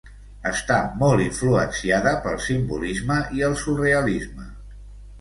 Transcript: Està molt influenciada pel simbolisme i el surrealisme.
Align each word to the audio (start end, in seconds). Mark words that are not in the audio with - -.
Està 0.51 0.77
molt 1.01 1.25
influenciada 1.25 2.15
pel 2.25 2.41
simbolisme 2.49 3.23
i 3.41 3.49
el 3.53 3.57
surrealisme. 3.67 4.53